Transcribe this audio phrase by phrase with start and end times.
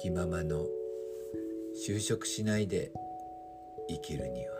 [0.00, 0.64] 気ままの
[1.86, 2.92] 就職しないで
[3.88, 4.52] 生きるには。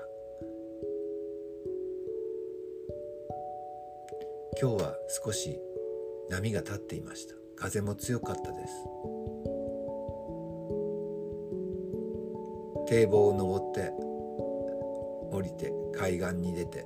[4.61, 4.95] 今日は
[5.25, 5.61] 少し
[6.29, 7.35] 波が立っていました。
[7.55, 8.73] 風も強かったです。
[12.89, 13.93] 堤防を登って
[15.31, 16.85] 降りて海岸に出て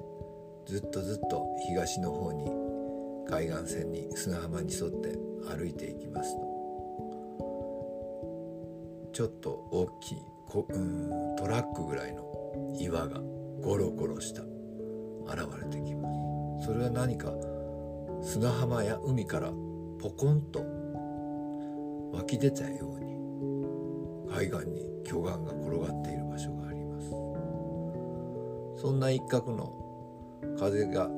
[0.66, 2.50] ずっとずっと東の方に
[3.30, 5.16] 海岸線に砂浜に沿って
[5.48, 6.51] 歩いていきますと。
[9.12, 13.20] ちょっと大きいこうんトラックぐらいの岩が
[13.60, 16.08] ゴロゴロした現れてきま
[16.60, 16.66] す。
[16.66, 17.30] それは何か
[18.22, 19.50] 砂浜や海から
[20.00, 20.64] ポコンと
[22.12, 23.12] 湧き出たように
[24.34, 27.10] 海岸に巨岩が転がっている場所があります。
[28.80, 29.74] そんな一角の
[30.58, 31.10] 風が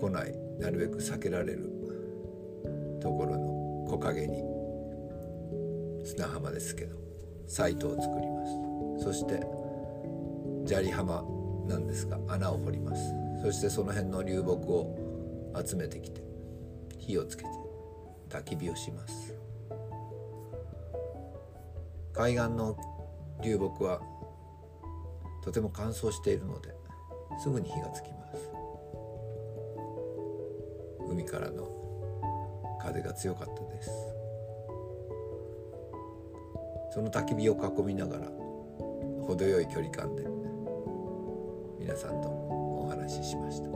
[0.00, 1.70] 来ないなるべく避けられる
[3.00, 4.51] ところの木陰に
[6.04, 6.96] 砂浜ですけど
[7.46, 8.44] サイトを作りま
[8.98, 9.04] す。
[9.04, 9.44] そして
[10.66, 11.24] 砂利浜
[11.66, 13.02] なんですが穴を掘ります。
[13.42, 16.22] そしてその辺の流木を集めてきて
[16.98, 17.50] 火をつけて
[18.28, 19.34] 焚き火をします。
[22.12, 22.76] 海岸の
[23.42, 24.00] 流木は
[25.42, 26.74] とても乾燥しているので
[27.42, 28.50] すぐに火がつきます。
[31.10, 31.68] 海からの
[32.80, 34.21] 風が強かったです。
[36.92, 38.26] その焚き火を囲みながら
[39.26, 40.26] 程よい距離感で
[41.78, 43.68] 皆さんとお話ししました。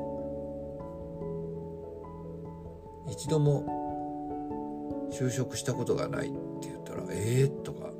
[3.11, 7.91] 一度も就職したことがないって言ったら「ええー?」とか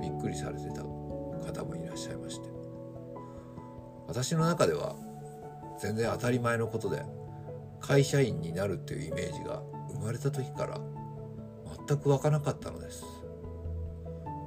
[0.00, 2.50] びっくりされてた方もいらっしゃいまして。
[4.08, 4.96] 私の中では
[5.78, 7.04] 全然当たり前のことで
[7.80, 9.62] 会社員になるっていうイメージが
[9.94, 10.80] 生まれた時から
[11.86, 13.21] 全く湧かなかったのです。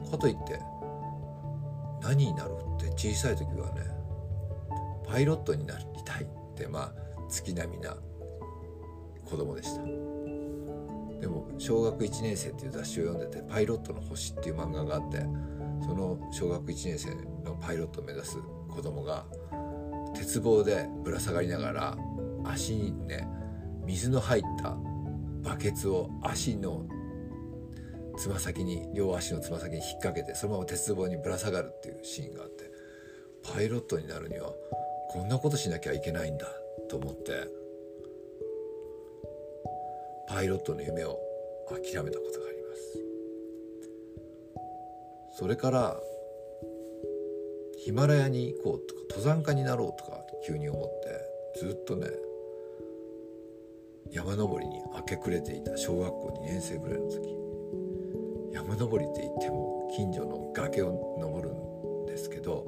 [0.06, 0.60] かといって
[2.02, 3.82] 何になるって小さい時はね
[5.08, 6.94] パイロットになりたいってまあ
[7.30, 7.96] 月並みな
[9.26, 9.82] 子供でした。
[11.20, 15.26] でも小学1年生っていう雑誌を読んでて「パイロットの星」っていう漫画があって
[15.82, 17.10] その小学1年生
[17.44, 18.38] のパイロットを目指す
[18.70, 19.26] 子供が
[20.14, 21.98] 鉄棒でぶら下がりながら
[22.44, 23.28] 足にね
[23.86, 24.78] 水の入った
[25.42, 26.86] バケツを足の
[28.18, 32.72] つま先に両足のつま先に引っ掛けてそのまま鉄棒にぶら下がるっていうシーンがあって
[33.54, 34.54] パイロットになるには
[35.10, 36.48] こんなことしなきゃいけないんだ
[36.90, 37.48] と思って
[40.28, 41.20] パイロットの夢を
[41.70, 43.00] 諦めたことがあります。
[45.38, 46.00] それから
[47.84, 50.84] ヒマラヤに行こうとか登山家になろうとか急に思っ
[51.54, 52.08] てずっとね
[54.12, 57.45] 山登りに明け暮れていた小学校2年生ぐらいの時。
[58.56, 62.66] 山登りって言っても近所の崖を登るんですけど、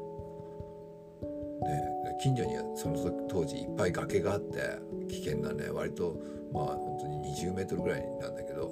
[1.63, 2.97] ね、近所にはその
[3.29, 4.59] 当時いっぱい崖があって
[5.07, 6.17] 危険なね割と
[6.51, 8.67] まあ本当に20メートルぐらいなんだけど、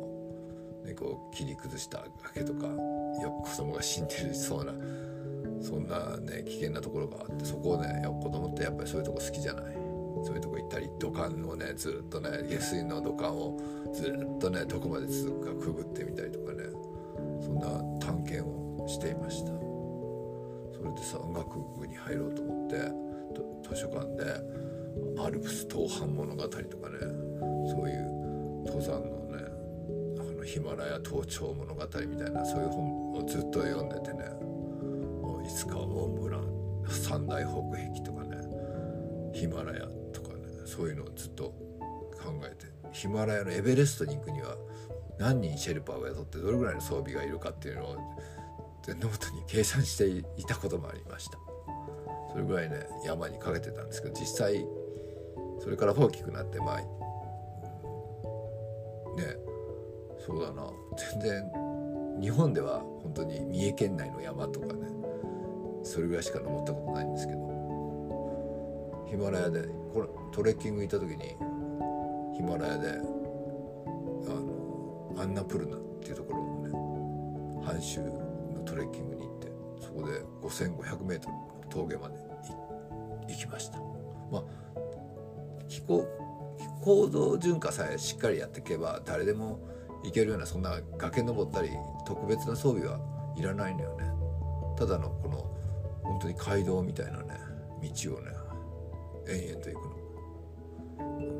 [0.84, 2.04] ね、こう切り崩した
[2.36, 2.74] 崖とかよ
[3.46, 4.74] く子供が死んでるそうな
[5.62, 9.76] そんなね危険なところがあってそこをね子供ってやっぱりそういうとこ好きじゃない。
[10.24, 13.60] そういうとこ行ったり土管をねずっとね下水の土管を
[13.94, 16.64] ずっとねどこまで続くかくぐってみたりとかね。
[17.42, 17.68] そんな
[18.00, 19.52] 探検をしていました。
[20.76, 23.06] それで山岳部に入ろうと思って
[23.68, 24.24] 図書館で
[25.18, 26.66] 「アルプス東半物語」とかね
[27.68, 29.44] そういう登山のね
[30.20, 34.30] あのヒマラヤ登頂物語みたいなそういう本をずっと読んでてね
[35.22, 38.38] もういつかモンブラン三大北壁とかね
[39.34, 44.56] ヒマラヤとかねそういうのをずっと考えてヒマラヤのエベレストに行くには
[45.20, 51.38] 何人シェルパーを雇ってどれぐらいの装備がいるかっていうのをノートに計算していたこともありました。
[52.32, 54.66] それぐらいね山にかけてたんですけど実際
[55.60, 56.86] それから大きくなってまあね
[60.26, 60.70] そうだな。
[61.14, 61.52] 全然
[62.22, 64.74] 日本では本当に三重県内の山とかね
[65.84, 67.46] それぐらいしか登ったことないんですけど。
[69.08, 69.62] ヒマラヤで
[69.94, 71.38] これトレッキング行った時に
[72.36, 73.00] ヒマラヤで
[75.18, 79.52] アンナプルナっていうところをね半周のトレッキングに行って
[79.82, 82.16] そこで 5,500m の峠まで
[83.28, 83.80] 行きました。
[84.32, 84.44] まあ
[85.68, 86.06] 気候
[86.82, 89.60] 行動順化さえしっかりやっていけば誰でも
[90.04, 91.72] 行けるようなそんな崖登ったり
[92.06, 93.00] 特別な装備は
[93.36, 94.06] いらないのよね。
[94.78, 95.50] ただのこの
[96.04, 97.40] 本当に街道みたいなね
[97.82, 98.32] 道をね
[99.28, 99.96] 延々と行くの。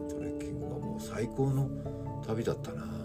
[0.10, 1.70] トレッキングはもう最高の
[2.26, 3.05] 旅だったな。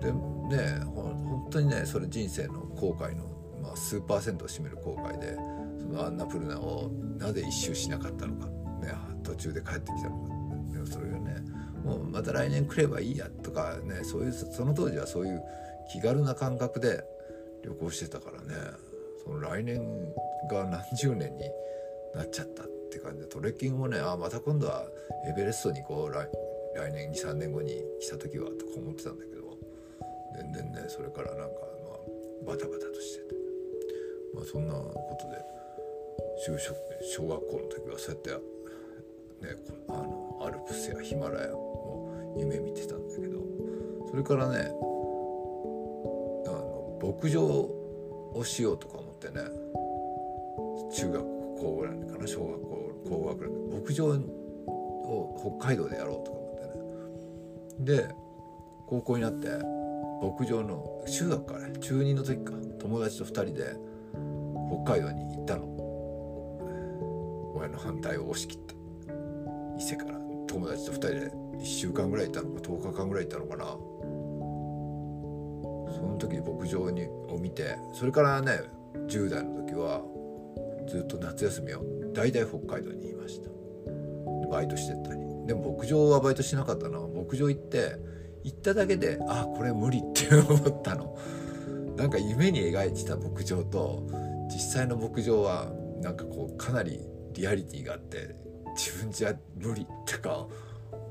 [0.00, 3.24] でね本当にねそれ人生の後悔の、
[3.62, 5.36] まあ、数パーセントを占める後悔で
[5.80, 8.46] そのアンナプルナをなぜ一周しなかったのか、
[8.82, 10.28] ね、途中で帰ってきたのか
[10.72, 11.36] でもそれがね
[11.84, 15.42] もうまた来年来ればいいやとかねそういうその当時はそういう
[15.92, 17.04] 気軽な感覚で
[17.64, 18.54] 旅行してたからね
[19.24, 19.80] その来年
[20.50, 21.42] が何十年に
[22.14, 24.84] なっちゃったって感じでトレッキングもねあまた今度は
[25.28, 26.28] エベレストにこう来
[26.76, 29.45] 来年23年後に来た時はとか思ってたんだけど
[30.36, 31.60] 全然ねそれからなんか
[32.44, 33.36] まあバタバタとしてて。
[34.36, 35.36] まあそんなことで
[36.46, 39.56] 就職小学校の時はそうやってね
[39.88, 43.40] あのアルプスやヒマラヤを夢見てたんだけど
[44.10, 49.40] それからねあの牧場をしようとか思ってね
[50.94, 51.24] 中学
[51.58, 58.06] 校ぐらいかな小学校高学年牧場を北海道でやろうとか思ってね。
[58.06, 58.14] で
[58.86, 59.48] 高校になって
[60.26, 62.52] 牧場の中学から中2の時か。
[62.80, 63.76] 友達と2人で
[64.84, 65.64] 北海道に行ったの。
[67.54, 68.74] 親の反対を押し切った
[69.78, 72.50] 伊勢から友達と2人で1週間ぐらいいたの。
[72.50, 73.64] か10日間ぐらいいたのかな。
[75.94, 78.60] その時牧場にを見てそれからね
[79.08, 80.02] 10代の時は
[80.88, 81.82] ずっと夏休みを
[82.12, 83.48] 大体北海道にいました。
[84.50, 85.20] バイトしてったり。
[85.46, 87.96] でも牧場はバイトしなかったのは牧場行って
[88.46, 91.18] 行っただけであこれ無理って思ったの。
[91.96, 94.06] なんか夢に描いてた牧場と
[94.52, 97.00] 実際の牧場はなんかこうかなり
[97.32, 98.36] リアリティがあって
[98.76, 100.46] 自分じゃ無理とか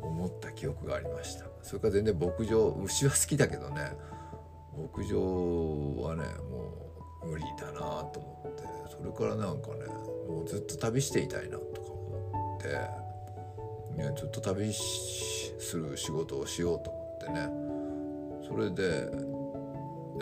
[0.01, 1.45] 思った記憶がありました。
[1.61, 3.91] それから全然牧場牛は好きだけどね
[4.95, 5.19] 牧場
[6.03, 6.93] はねも
[7.23, 8.63] う無理だなと思って
[8.97, 9.85] それからなんかね
[10.29, 16.91] もうずっと旅していたいなとか思って、ね、ずっと旅する仕事をしようと。
[16.91, 17.49] 思ってね。
[18.47, 19.09] それで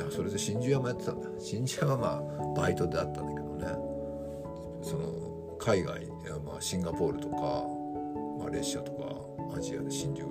[0.09, 1.27] それで真珠屋もやってたんだ。
[1.39, 3.67] 真珠屋はまあバイトであったんだけどね。
[4.81, 6.05] その海外、
[6.45, 7.63] まあ、シンガポールとか
[8.43, 10.27] マレーシアとかアジアで真珠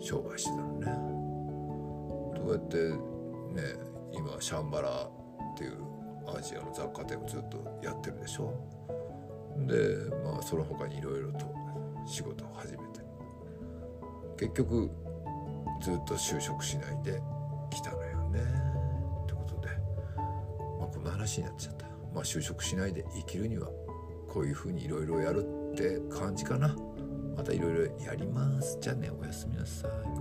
[0.00, 0.86] 商売してたのね。
[2.36, 3.62] どうやってね
[4.12, 5.78] 今シャンバラっていう
[6.36, 8.54] アジアの雑貨店をずっとやってるでしょ。
[9.66, 9.74] で
[10.24, 11.46] まあその他にいろいろと
[12.06, 13.04] 仕事を始めて。
[14.36, 14.90] 結局
[15.80, 17.20] ずっと就職しないで
[17.70, 18.40] 来たのよね。
[19.24, 19.68] ってことで、
[20.78, 23.68] まあ、こんな話になっちゃったまあ就職しないで生きるには
[24.28, 26.74] こういうふうにいろいろやるって感じかな。
[27.36, 28.78] またいろいろやります。
[28.80, 30.13] じゃあねおやすみなさい。